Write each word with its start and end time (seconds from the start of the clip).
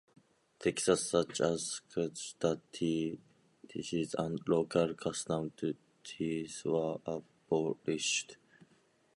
Taxes 0.57 1.07
such 1.11 1.39
as 1.41 1.81
socage 1.93 2.33
duty, 2.39 3.19
tithes 3.71 4.15
and 4.17 4.39
local 4.47 4.95
customs 4.95 5.51
duties 5.55 6.63
were 6.65 6.97
abolished. 7.05 8.37